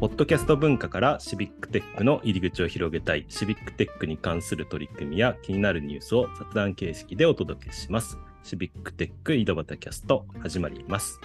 [0.00, 8.16] ポッドキャスト文化からシビックテックの入り口を広げたい、シビックテックに関する取り組みや気になるニュースを雑談形式でお届けします。
[8.42, 11.20] シビックテック井戸端キャスト始まります。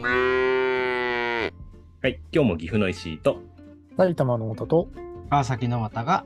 [0.00, 1.50] は
[2.04, 3.42] い、今日も岐阜の石井と
[3.98, 4.88] 埼玉の太と
[5.28, 6.24] 川崎の又が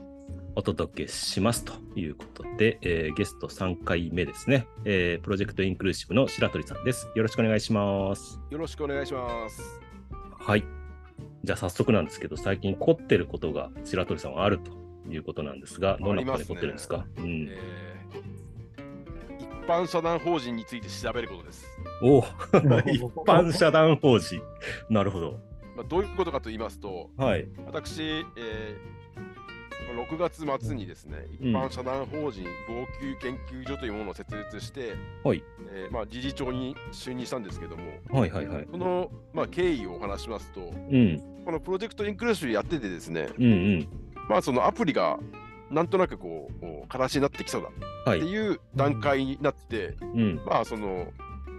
[0.55, 7.09] お届けしますということで、えーゲスト3回目ですね、えープロジェクトインクルーシブの白鳥さんです。
[7.15, 8.39] よろしくお願いします。
[8.49, 9.61] よろしくお願いします。
[10.39, 10.80] はい。
[11.43, 14.71] じゃあ早速なんですけど、最近凝ってることが白鳥さんはあると
[15.11, 17.05] いうことなんですが、どんなことに凝ってるんですか？
[17.17, 17.47] うん。
[17.49, 17.91] えー
[19.63, 21.65] 一般社団法人について調べることです。
[22.01, 22.21] おお
[22.89, 24.41] 一般社団法人。
[24.89, 25.39] なるほど。
[25.77, 27.47] まあ、どういうことかと言いますと、はい。
[27.67, 29.01] 私、えー
[30.09, 35.43] 6月末にですね、一うん般社団法人防給研究所というものを設立して、はい。
[35.69, 38.67] えーまあ、理事長に就任したんですけども、はいはいはい。
[38.71, 41.21] その、まあ、経緯をお話しますと、うん。
[41.45, 43.47] このプロジェクトインクルーシブやっててですね、うんう
[43.77, 43.87] ん。
[44.29, 45.17] まあ、そのアプリが
[45.69, 47.69] なんとなくこう、形になってきそうだ
[48.11, 48.19] はい。
[48.19, 50.41] っていう段階になって、うん。
[50.45, 51.07] まあその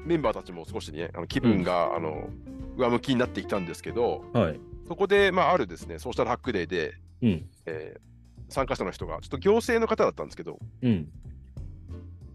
[0.05, 2.29] メンバーたちも少しねあの気分が、あの
[2.77, 4.61] 上向きになってきたんですけどはい。
[4.89, 7.47] そこで、まあ、あるですねソーシャルハックデーで、うん。
[7.67, 8.01] えー
[8.49, 11.09] 参加者の人がちょっと行政の方だったんですけどうん。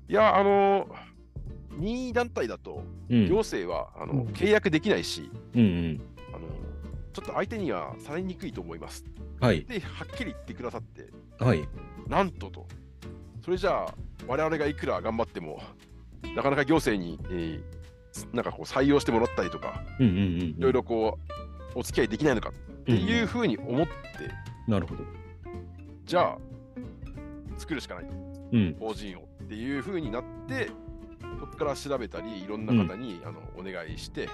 [0.09, 0.87] いやあの
[1.77, 3.29] 任意団体だとうん。
[3.29, 6.01] 行政はあの、うん契約できないしうんうん。
[6.29, 6.47] あの
[7.17, 9.03] ちょっと相手にはされにくいと思います
[9.39, 9.65] はい。
[9.65, 11.09] ではっきり言ってくださって
[11.43, 11.67] はい。
[12.07, 12.67] なんとと
[13.43, 13.93] それじゃあ
[14.27, 15.59] 我々がいくら頑張っても
[16.35, 17.77] なかなか行政に、えー
[18.33, 20.23] なんかこう採用してもらったりとかうんうんうん。
[20.41, 21.17] いろいろこ
[21.75, 23.91] うお付き合いできないのかっていうふうに思って、
[24.67, 25.03] なるほど。
[26.05, 26.37] じゃあ
[27.57, 28.13] 作るしかないと
[28.53, 28.75] うん。
[28.79, 30.69] 法人をっていうふうになって
[31.39, 34.27] そこから調べたりいろんな方に、あのお願いして、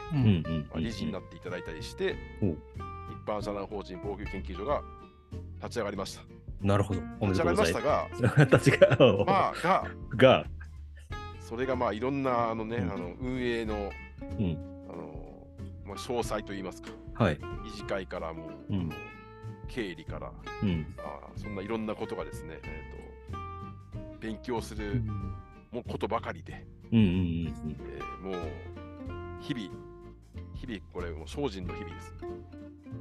[0.72, 2.58] まあ、理事になっていただいたりして、お一
[3.26, 4.82] 般社団法人防御研究所が
[5.58, 6.22] 立ち上がりました。
[6.62, 7.02] なるほど。
[7.20, 8.18] おめ立ち上がでとうごりまざいます。
[8.18, 10.46] したが、立ちが、まあがが、
[11.40, 13.92] それがまあいろんなあのね、うんあの運営の、
[14.40, 14.58] うん
[14.90, 15.48] あの
[15.86, 17.40] まあ、詳細といいますか、はい。
[17.66, 18.90] 理事会からも、うん
[19.68, 20.32] 経理から
[20.62, 20.94] うん。
[21.00, 25.02] あーそんないろんなことがですね、えー、と勉強する
[25.74, 28.36] もうことばかりで、うんうんうんえーもう
[29.42, 29.66] 日々、
[30.56, 32.14] 日々これもう精進の日々です。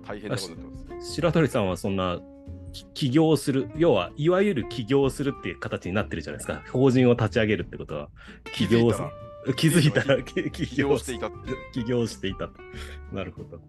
[0.05, 1.09] 大変なことになってます。
[1.09, 1.15] うん。
[1.15, 2.21] 白鳥さんはそんな、
[2.73, 6.63] き起業する、要はいわゆる起業するっていう形になってるじゃないですか。
[6.73, 8.09] 法人を立ち上げるってことは、
[8.53, 9.55] 起業する。
[9.57, 11.31] 気づいたら、 起起業していた。
[11.73, 12.55] 起業していたと。
[13.13, 13.61] なるほど。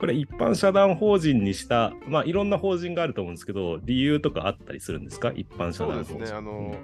[0.00, 5.32] これ一般社団法人にした、まあいろんな法人があると思うんですけど、理由とかあったりするんですか？
[5.34, 6.04] 一般社団法人。
[6.12, 6.74] そうですね、あの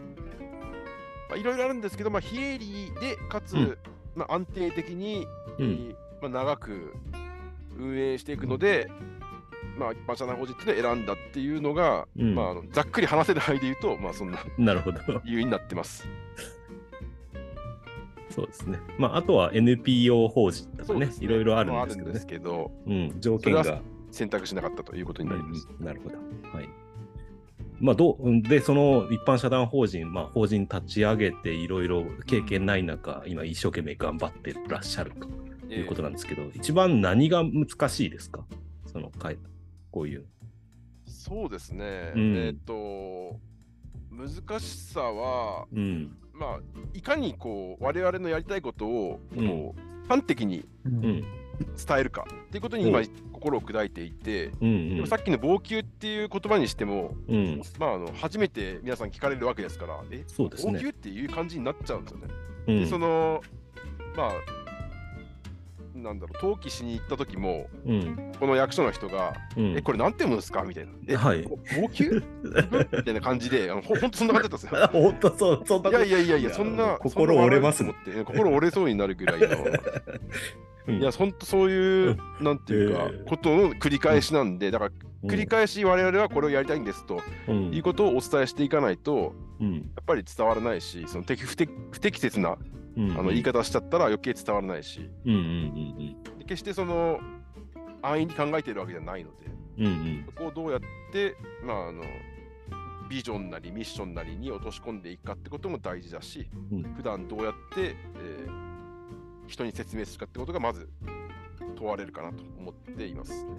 [1.35, 3.79] まあ、いろいろあるんですけど、まあ、非営利でかつ、うん
[4.15, 5.27] まあ、安定的に、
[5.59, 6.95] うんまあ、長く
[7.77, 8.89] 運営していくので、
[9.77, 15.01] まあ、一般社団法人っていうのを選んだっていうのが、うんまあ、ざっくり話せる範囲で言うと、まあ、そんななるほど。
[15.25, 16.07] 理由になってます。
[18.31, 18.81] そうですね。
[18.99, 22.25] まああとは NPO 法人とかね、そうですいろいろあるまんですけどね。
[22.27, 23.81] けどうん、条件が。
[24.11, 25.69] 選択しなかったということになります。
[25.79, 26.17] うんなるほど。
[26.57, 26.69] はい。
[27.85, 35.13] まあ、どううんで、その一般社団法人、まあ、法人立ち上げて、いろいろ経験ない中、今、一生懸命頑張ってらっしゃる
[35.69, 38.47] ということなんですけど、一番何が難しいですか？
[38.87, 39.39] そのかい、
[39.91, 40.25] こういう。
[41.07, 43.39] そうですね、うんえっ、と、
[44.11, 46.17] 難しさは、うん。
[46.33, 46.61] まあ、
[46.95, 51.25] いかにこう我々のやりたいことをうんこう端的にうん。
[51.87, 54.95] 伝えるかっていうことに今心を砕いていて、うん。
[54.97, 57.37] でもさっきの防球っていう言葉にしても、うん。
[57.37, 57.63] うん。
[57.79, 60.73] まあ、あの初めて皆さん聞かれるわけですから、え、そうですね。
[60.75, 62.27] 防球っていう感じになっちゃうんですよね。
[62.69, 63.43] うんで、その、
[64.17, 64.33] まあ、
[65.97, 68.33] なんだろう、登記しに行った時も、うん。
[68.41, 70.63] この役所の人が、うんえ、これなんて読むんですか？
[70.63, 70.93] みたいな。
[71.07, 75.03] え、はい防球みたいな感じで、あのほほんとそんな感じだったんですよ。
[75.11, 79.47] 本当そう、そんなこいとやいやいやいや、そんな、心折れますそんな笑いと思って、心折れそうになるぐらいの、
[80.87, 81.01] うん。
[81.01, 84.91] いや、ほんとそういう、なんていうかえー、ことの繰り返しなんで、だから、
[85.25, 87.75] 繰り返し我々はこれをやりたいんですとうん。
[87.75, 89.75] いうことをお伝えしていかないと、うん。
[89.75, 92.59] やっぱり伝わらないし、その適不適不適切な
[92.97, 97.19] うんあの言い方しちゃったら余計伝わらないし、うんうんうんで決してその
[98.03, 99.47] 安易に考えているわけじゃないので、
[99.79, 100.25] うんうん。
[100.27, 100.81] そこをどうやっ
[101.11, 101.35] て、
[101.65, 102.03] まあ、あの
[103.09, 106.83] ビジョンなりミッションなりに落とし込んでいくかってことも大事だし、うん。
[106.95, 108.74] 普段どうやって、えー
[109.47, 110.89] 人に説明するかってことがまず
[111.77, 113.51] 問われるかなと思っていますね。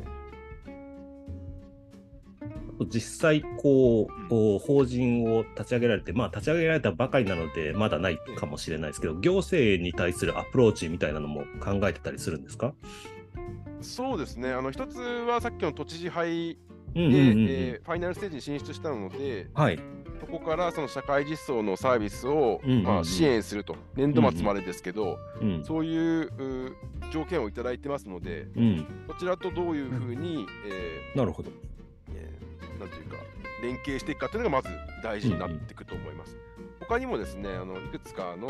[2.89, 12.73] 実際こう法人を立ち上げられて、まあ、立ち上げられたばかりなのでまだないかもしれないですけど行政に対するアプローチみたいなのも考えてたりするんですか？
[13.81, 16.57] そうですね、あの一つはさっきの都知事杯
[16.93, 19.79] で、うんうんうんうんえーファイナルステージに進出したので、はい。
[20.19, 25.63] そこからその社会実装のサービスを、うんうんうんまあ、支援すると、年度末までですけど、うん。
[25.63, 26.75] そういうう
[27.11, 28.85] 条件をいただいてますので、うん。
[29.07, 31.49] こちらとどういうふうに、えなるほど。
[31.49, 31.53] ー
[32.15, 33.17] えーなんていうか、
[33.61, 34.69] 連携していくかというのがまず
[35.03, 36.37] 大事になっていくと思います。
[36.79, 38.47] 他にもですね、あのいくつかの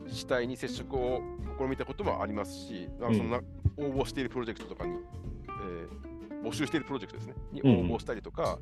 [0.00, 1.20] お自治体に接触を
[1.58, 3.40] 試みたこともありますし、まあそのな
[3.76, 6.08] 応募しているプロジェクトとかに、えー
[6.42, 8.58] 募集しているプロジェクトですね、にうんうん応募したりとか、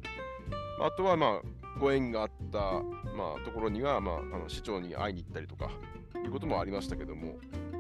[0.81, 1.41] あとはまあ
[1.79, 5.71] ご縁があった、まあ、ところには、まあ、あの市長に会いに行ったりとか
[6.25, 7.35] いうこともありましたけども、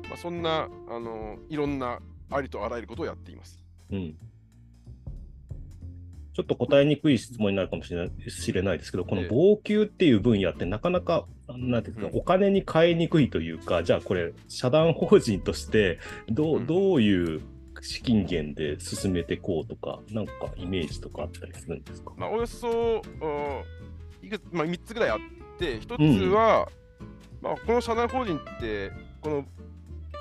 [0.09, 2.01] まあ、そんなあのいろんな
[2.31, 3.59] ありとあらゆることをやっています。
[3.91, 4.17] うん。
[6.35, 15.99] ちょっと答えにくい質問になるかもしれない知れないですけど、このええ防給っていう分野ってなかなか、なんていうか、うんお金に変えにくいというか、じゃあこれ、社団法人として
[16.29, 17.41] どう、うんどういう
[17.83, 22.13] 資金源で進めていこうとか、なんかイメージとかあったりするんですか？
[22.17, 23.03] まあ、およそお
[24.23, 25.19] いくつ、まあ、3つぐらいあっ
[25.59, 26.69] て、1つは、
[27.41, 28.91] まあ、この社団法人って、
[29.21, 29.45] この、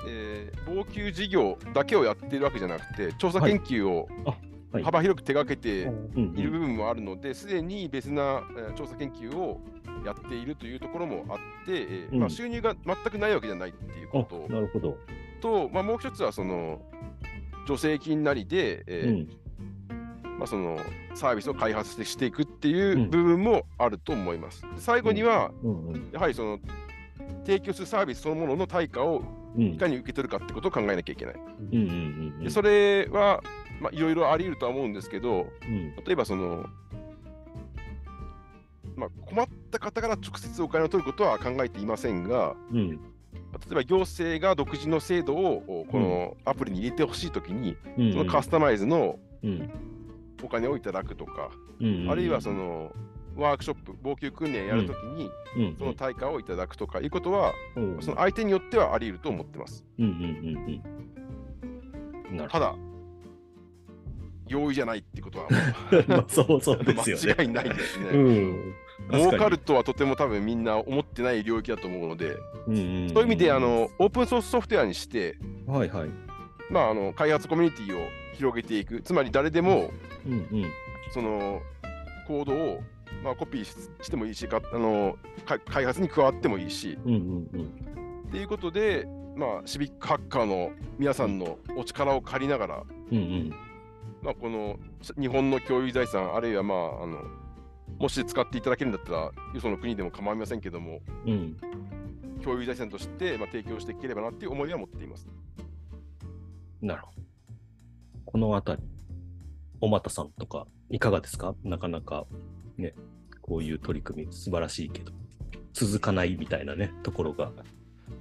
[0.08, 4.08] えー、防給事業だけをやっているわけじゃなくて、調査研究を
[4.72, 4.82] はい。
[4.82, 9.60] 幅広く手がけてうんいる部分もあるので、すでに別な、えー調査研究を
[10.04, 12.18] やっているというところもあって、えーうん。
[12.20, 14.98] まあ、収入が全くないわけじゃないっていうこあとなるほど。
[15.40, 16.82] と、まあ、もう一つはその
[17.66, 20.38] 助成金なりで、えーうん。
[20.38, 20.78] まあ、その
[21.14, 23.10] サービスを開発してしていくっていううん。
[23.10, 24.64] 部分もあると思います。
[24.76, 25.50] 最後には、
[26.12, 26.58] やはりその
[27.44, 29.22] 提供するサービスそのものの対価を
[29.56, 29.74] うん。
[29.74, 31.34] いかに受け取るかってことを考えなきゃいけない。
[32.42, 33.42] でそれは、
[33.80, 35.96] まあ、いろいろあり得るとは思うんですけど、うん。
[36.04, 36.66] 例えばその、
[38.96, 43.00] まあ、困った方から直接お金を取ることは考えていませんが、うん
[43.58, 48.12] 例えば行政が独自の制度をおこのアプリに入れてほしいときに、うん。
[48.12, 49.70] そのカスタマイズのうん。
[50.42, 51.50] お金をいただくとか、
[51.80, 52.10] うん。
[52.10, 52.92] あるいはその
[53.36, 55.76] ワークショップ、防給訓練やるときに、うん。
[55.78, 58.02] その対価をいただくとかいうことは、うん。
[58.02, 59.84] その相手によってはあり得ると思ってます。
[62.48, 62.74] ただ、
[64.48, 65.48] 容易じゃないってことは、
[65.90, 66.04] ど。
[66.08, 67.34] まあそうそうですよね。
[67.38, 68.08] 間違いないですね。
[68.10, 68.74] うん。
[69.10, 76.10] 儲かるとはとても多分みんな思ってない領域だと思うので、うんうんんそういう意味であ、のオープンソースソフトウェアにして、はいはい。
[76.70, 79.90] まあ、あの開発コミュニティを広げていく、つまり誰でも
[80.24, 80.70] うんうん。
[81.12, 81.60] その
[82.26, 82.80] コードを、
[83.22, 83.70] まあ、コピーし
[84.02, 87.20] してもいいしかあのか開発に加わってもいいし、うんうん
[87.52, 88.26] うん。
[88.28, 89.06] っていうことで、
[89.36, 92.82] まあ、シビックハッカーの皆さんのお力を借りながら、
[93.12, 93.54] うんうん。
[94.22, 97.18] まあ、このし日本の共有財産、あるいは、まあ、あの
[97.98, 101.56] もし使っていただけるんだったら、よその国でも構いませんけども、うん。
[102.42, 105.26] 共有財産として、まあ、提供していければなっていう思いは持っています。
[106.82, 107.22] なるほど。
[108.26, 108.82] このあたり、
[109.80, 111.54] 小俣さんとか、いかがですか？
[111.64, 112.26] なかなか、
[112.76, 112.94] ね、
[113.40, 115.12] こういう取り組み、素晴らしいけど、
[115.72, 117.50] 続かないみたいなね、ところが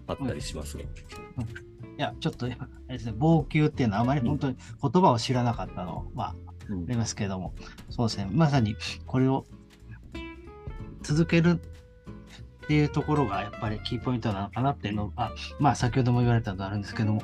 [0.07, 0.83] あったりしますが。
[0.83, 0.88] い
[1.97, 2.56] や、ちょっと、あれ
[2.97, 7.53] ですね、防給っていうのはあまり本当に言葉を知らなかったのは、うんありますけれども、
[7.89, 8.75] そうですね、まさに
[9.06, 9.45] これを
[11.03, 11.59] 続ける
[12.65, 17.21] っていうところがやっぱりキーポイントなのかなっていうのが、まあ先ほども言われたのがあるんですけども、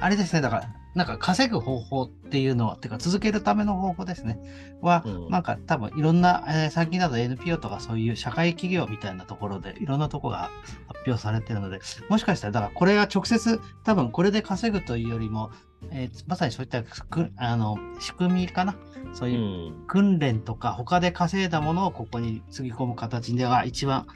[0.00, 4.40] あれですね、だから、なんか稼ぐ方法っていうのは、てか続けるための方法ですね、
[4.80, 5.30] は、うん。
[5.30, 10.50] なんか多分いろんな、えー最近だと NPO とかそういう社会企業みたいなところでいろんなとこが
[10.88, 15.50] 発表されてるので、もしかしたら、だからこれが直接、多分これで稼ぐというよりも、
[15.90, 18.76] えーまさにそういったくあの仕組みかな、
[19.12, 19.86] そうういう、ん。
[19.86, 24.06] 訓練とか他で稼いだものをここにつぎ込む形では一番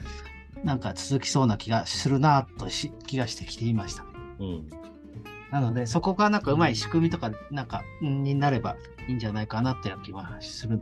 [0.63, 4.05] なんか続きそうな気がするなとし気がしてきていました。
[4.39, 4.69] うん。
[5.51, 8.75] なのでそこがなんかうまい仕組みとかなんかんになれば
[9.07, 10.81] いいんじゃないかなっていう気はする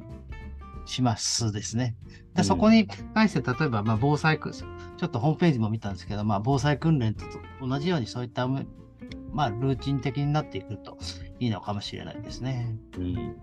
[0.86, 1.96] しますですね。
[2.08, 7.26] うんでそこに対して例えばまあ防災訓ちょっとホームページも見たんですけど、まあ、防災訓練と
[7.62, 8.48] 同じようにそういった
[9.34, 10.98] まあルーチン的になっていくと
[11.40, 12.76] いいのかもしれないですね。
[12.98, 13.36] うん。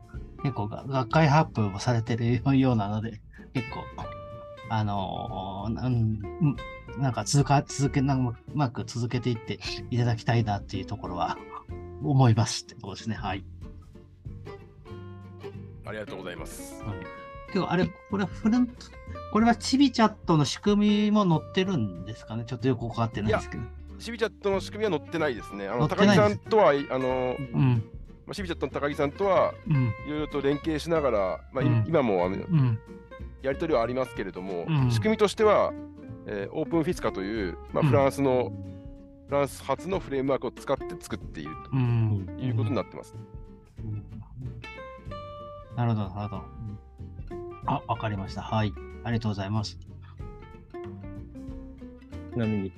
[0.43, 3.21] 結構が学会発表もされてるようなので、
[3.53, 3.85] 結構、
[4.71, 6.57] あのーうんうん
[6.99, 11.39] なんか続か続けなうまく続けていっていただきたいなっていうところは
[12.03, 13.15] 思いますってところですね。
[13.15, 13.45] はい。
[15.87, 16.83] ありがとうございます。
[17.55, 18.75] 今日あれ、これはフルント、
[19.33, 22.45] これはチビチャットの仕組みも載ってるんですかね？
[22.45, 23.63] ちょっとよくわかってないですけど。
[24.01, 25.69] シビチャットの仕組みは載ってないですね。
[25.69, 27.83] あの高木さんとは、あのうん。
[28.27, 29.93] まあシビチャットの高木さんとはうん。
[30.07, 32.79] いろいろと連携しながら、まあいうん今もあのうん。
[33.43, 35.73] やり取りはありますけれども、うん仕組みとしては、
[36.27, 38.53] えーオープンフィスカという、まあ、うんフランスの、
[39.29, 42.27] フランス初のフレームワークを使って作っているうん。
[42.39, 43.15] ということになってます。
[43.79, 44.05] うん
[45.77, 46.43] なるほど、なるほど。
[47.67, 48.43] あ、わかりました。
[48.43, 48.73] はい。
[49.05, 49.79] ありがとうございます。
[52.33, 52.73] ちなみに、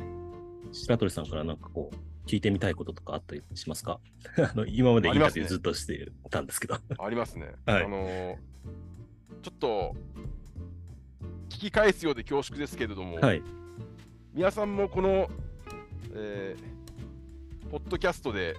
[0.73, 4.01] 白鳥さんからなんかこう、聞いてみたいこととかあったりしますか？
[4.39, 6.77] あの今までインタビューずっとしてたんですけど。
[6.99, 7.53] ありますね。
[7.67, 8.37] はいあのー
[9.43, 9.97] ちょっと
[11.49, 13.43] 聞き返すようで恐縮ですけれども、はい。
[14.33, 15.29] 皆さんもこの、
[16.15, 16.73] えー
[17.71, 18.55] ポッドキャストで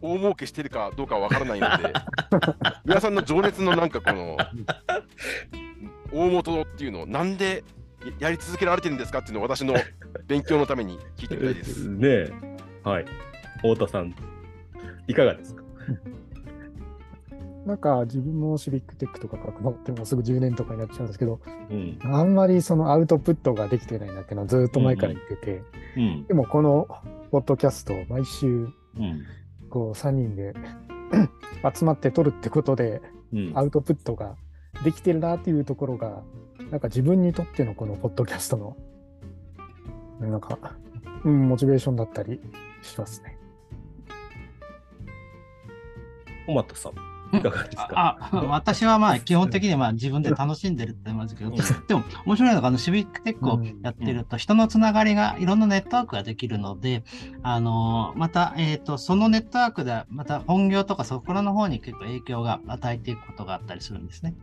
[0.00, 1.92] 大儲けしてるかどうかわからないので、
[2.86, 4.36] 皆さんの情熱のなんかこの
[6.10, 7.64] 大元っていうのをなんで
[8.06, 9.74] ややり続けられてるんですかっていうのを私の
[10.26, 11.88] 勉強のために聞いてみたいです。
[11.88, 12.32] ねえ。
[12.82, 13.06] はい。
[13.58, 14.14] 太田さん、
[15.08, 15.62] いかがですか？
[17.66, 21.98] なんか自分もシビックテックとか関わってもうすぐ10年とかになっちゃうんですけど、うん。
[22.04, 25.62] あんまりそのアウトプットができてないなっていうのはずっと前から言ってて、
[25.96, 26.24] うん。
[26.26, 26.86] でもこの
[27.32, 29.24] ポッドキャストを毎週うん。
[29.68, 30.54] こう3人で
[31.74, 33.52] 集まって撮るってことでうん。
[33.56, 34.36] アウトプットが
[34.84, 36.22] できてるなっていうところが、
[36.70, 38.76] なんか自分にとってのこのポッドキャストの、
[40.20, 40.58] なんか、
[41.24, 42.40] うん、モチベーションだったり
[42.82, 43.38] しますね。
[46.46, 47.88] トマトさん、いかがですか？
[47.94, 57.02] ああ私はまあ基本的にはまあ自分で楽しんでるって言いますけど、うんでも面白いのがあのシビックテックをやってると人のつながりがいろんなネットワークができるので、
[57.42, 64.34] あのまた、えー、とそのネットワークでまた本業とかそこらの方に結構影響が与えていくことがあったりするんですね。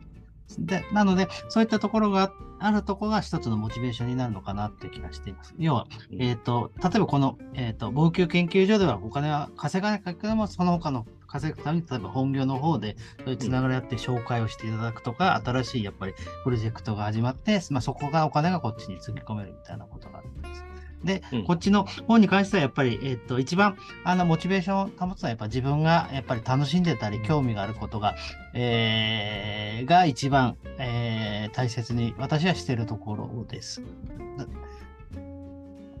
[0.58, 5.54] でなので、そういったところがあるところが一つのモチベーションになるのかなっていう気がしています。
[5.58, 20.64] 要は、うんえー、と例えばこの、えー、と防球研究所ではお金は稼がないけども、その他の稼ぐために、例えば本業の方でそういうつながりあって紹介をしていただくとか、新しいやっぱりプロジェクトが始まって、まあ、そこがお金がこっちにつぎ込めるみたいなことがあるんです。
[21.04, 28.14] で、うんこっちの方に関してはやっぱり、えっと一番あのモチベーションを保つのはやっぱ自分がやっぱり楽しんでたり興味があることが、
[28.54, 33.82] えーが一番、えー大切に私はしているところです。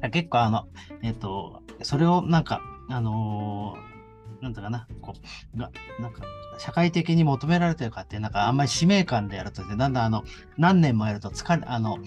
[0.00, 0.66] だ結構あの、
[1.02, 3.94] えっ、と、それをなんか、あのー
[4.42, 5.14] なんだかな、こ
[5.54, 6.22] う、が、なんか、
[6.58, 10.22] 社会的に求められてるかって、なんかあんまり使命感でやるとだんだんあの、
[10.58, 11.98] 何年もやると疲れ、あの、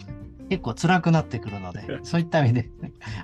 [0.50, 2.70] 結構辛くなってくるので、そういった意味で、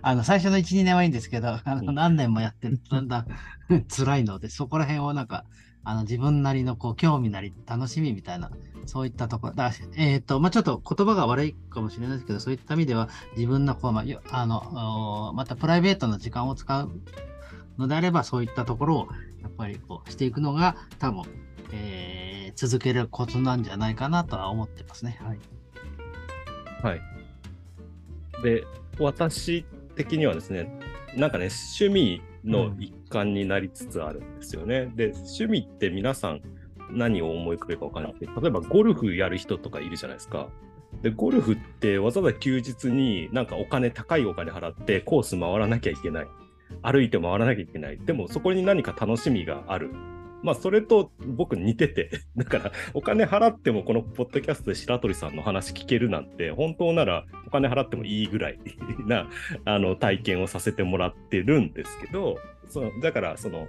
[0.02, 3.28] あの、最初の1、2年はいいんですけど、あのうん何年もやってるとだんだん
[3.88, 5.46] 辛いので、そこら辺をなんか、
[5.84, 8.52] あの、自分なりのこう、興味なり、楽しみみたいな、
[8.86, 16.92] そういったところ、だえっ、と、まあ、ちょっと言葉が悪いかもしれないですけど、そういった意味では、自分のこう、まあ、よあの、おまたプライベートの時間を使う
[17.78, 19.08] のであれば、そういったところを、
[19.42, 21.24] やっぱりこう、していくのが、多分、
[21.72, 22.24] えー
[22.56, 25.20] 続けることなんじゃないかなとは思ってますね。
[25.22, 25.40] はい。
[26.84, 27.02] はい。
[28.44, 28.66] で、
[29.00, 30.70] 私的にはですね、
[31.16, 31.48] なんかね、
[31.80, 34.92] 趣味の一環になりつつあるんですよね。
[34.96, 36.42] で、趣味って皆さん
[36.92, 40.50] 何を思い浮かべるかわからなくて、例えばゴルフやる人とかいるじゃないですか。
[41.02, 46.28] で、ゴルフってわざわざ休日になんかお金、高いお金払ってコース回らなきゃいけない。
[46.82, 47.98] 歩いて回らなきゃいけない。
[47.98, 49.92] でもそこに何か楽しみがある。
[50.44, 58.60] まあそれと僕似てて、 だからお金払ってもこのポッドキャストで白鳥さんの話聞けるなんて、本当ならお金払ってもいいぐらい
[59.08, 59.30] な
[59.66, 63.68] あの体験をさせてもらってるんですけど、そのだからその、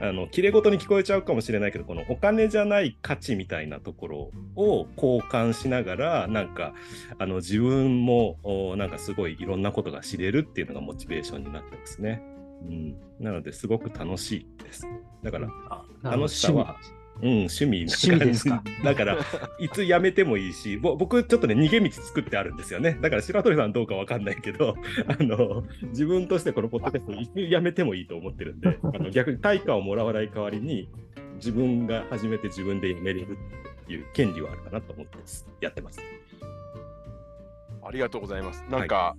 [0.00, 6.74] あの綺麗事に聞こえちゃうかもしれないけど、このお金じゃない価値みたいなところを交換しながら、なんか
[7.18, 8.38] あの自分も
[8.76, 12.22] なんかすごいいろんなことが知れるっていうのがモチベーションになってますね。
[12.66, 14.86] うん、なのですごく楽しいです。
[15.22, 15.48] だから
[16.02, 16.76] 楽しさは、
[17.22, 18.62] うん、趣味な趣味ですか？
[18.82, 19.18] だから、
[19.58, 22.98] いつ辞めてもいいし、ぼ僕、ちょっとね、逃げ道作ってあるんですよね。
[23.00, 24.74] だから、白鳥さんどうかわかんないけど、
[25.06, 30.88] あの、自分としてこのポッドキャスト、いつ辞めてもいいと思ってるんで、 あの逆に対価をもらわない代わりに、
[31.36, 33.38] 自分が始めて自分で辞めれる
[33.82, 35.46] っていう権利はあるかなと思ってます。
[35.60, 36.00] やってます。
[37.86, 38.64] ありがとうございます。
[38.70, 39.16] なんか、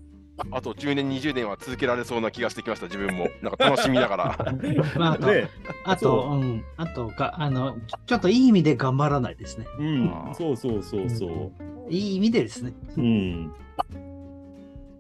[0.52, 3.30] あと10年、20年は続けられそうな気がしてきました、自分も。
[3.42, 4.56] なんか楽しみながら。
[4.98, 5.48] まあ、あと、で、
[5.86, 9.66] あと、うん、あとが、あの、ちょっといい意味で頑張らないですね。
[9.80, 11.52] うんそうそうそうそう。
[11.90, 12.74] いい意味でですね。
[12.98, 13.54] うん。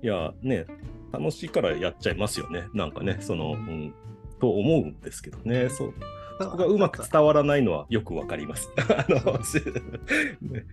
[0.02, 0.66] いや、ね、
[1.12, 2.68] 楽しいからやっちゃいますよね。
[2.74, 3.94] なんかね、その、うん、
[4.40, 5.70] と思うんですけどね。
[5.70, 5.94] そう。
[6.40, 8.70] そこがうまく伝わらないのはよくわかります。
[8.78, 9.56] あの、し
[10.42, 10.66] ね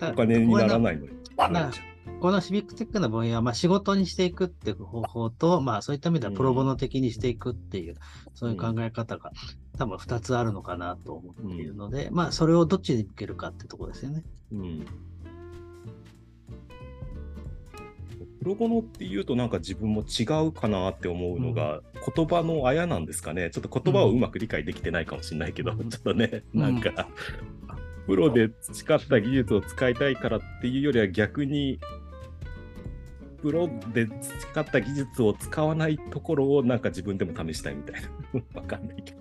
[0.00, 1.10] お金にならないのに。
[2.24, 7.96] このシビックテックの分野は、まあ、仕事にしていくっていう方法と、まあ、そういった意味ではプロボノ的にしていくっていう、
[8.32, 9.30] そういう考え方が
[9.76, 14.24] 多分2つあるのかなと思っているので、まあ、それをどっちに向けるかってところですよね。
[14.52, 14.86] うん。
[18.38, 21.82] プロボノっていうとなんか自分も違うかなって思うのが、
[22.16, 23.50] 言葉のあやなんですかね。
[23.50, 27.06] ちょっと言葉をうまく理解できてないかもしれないけど、うんちょっとね、うんなんか、
[28.06, 31.80] プロで培った技術を使いたいからっていうよりは逆に、
[33.44, 38.08] プロで培った技術を使わないところをなんか自分でも試したいみたいな。
[38.58, 39.20] わかんないけど。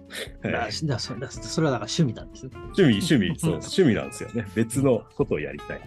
[0.49, 2.51] だはいだそだそれはだから趣味なんですよ。
[2.77, 4.47] 趣味、趣味、 そう、趣味なんですよね。
[4.55, 5.81] 別のことをやりたい。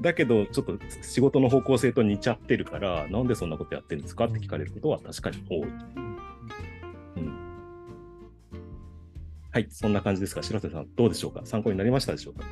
[0.00, 5.68] だけど、ちょっと仕事の方向性と似ちゃってるから、なんでそんなことやってるんですかって聞かれることは確かに多い。
[5.68, 7.36] うん、
[9.50, 10.42] はい、そんな感じですか。
[10.42, 11.42] 白瀬さん、どうでしょうか？
[11.44, 12.44] 参考になりましたでしょうか？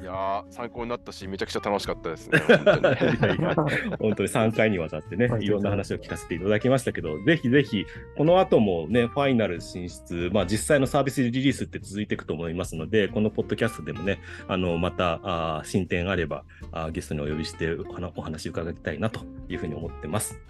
[0.00, 2.38] いやー、参考になったし、めちゃくちゃ楽しかったですね。
[2.48, 3.54] 本当にいやいや
[3.98, 7.84] 本当に3回にわたってねは、いいろんな話を聞かせていただきましたけど、ぜひぜひ、
[8.16, 20.40] この後もね、ファイナル進出、まあ実際のサービスリリースって続いていくと思いますので、このポッドキャストでもね、あの、また、あー進展あればあーゲストにお呼びしてお話お話伺いたいなというふうに思ってます。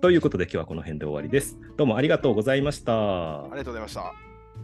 [0.00, 1.58] ということで今日はこの辺で終わりです。
[1.76, 2.92] どうもありがとうございました
[3.42, 3.44] あ。
[3.52, 4.00] りがとうございました。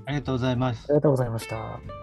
[0.06, 0.94] ありがとうございますあり。
[0.94, 2.01] がとうございました。